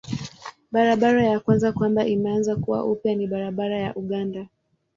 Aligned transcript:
Barabara 0.71 1.23
ya 1.31 1.39
kwanza 1.39 1.71
kwamba 1.71 2.05
imeanza 2.05 2.55
kuwa 2.55 2.85
upya 2.85 3.15
ni 3.15 3.27
barabara 3.27 3.77
ya 3.79 3.95
Uganda. 3.95 4.47